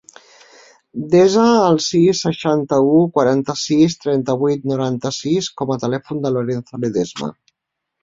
[1.11, 7.35] Desa el sis, seixanta-u, quaranta-sis, trenta-vuit, noranta-sis com a telèfon del Lorenzo Ledesma.